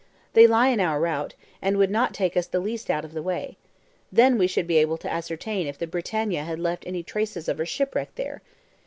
They 0.33 0.47
lie 0.47 0.69
in 0.69 0.79
our 0.79 0.99
route, 0.99 1.35
and 1.61 1.77
would 1.77 1.91
not 1.91 2.11
take 2.11 2.35
us 2.35 2.47
the 2.47 2.59
least 2.59 2.89
out 2.89 3.05
of 3.05 3.13
the 3.13 3.21
way. 3.21 3.57
Then 4.11 4.39
we 4.39 4.47
should 4.47 4.65
be 4.65 4.77
able 4.77 4.97
to 4.97 5.13
ascertain 5.13 5.67
if 5.67 5.77
the 5.77 5.85
BRITANNIA 5.85 6.43
had 6.43 6.57
left 6.57 6.87
any 6.87 7.03
traces 7.03 7.47
of 7.47 7.59
her 7.59 7.67
shipwreck 7.67 8.15
there?" 8.15 8.41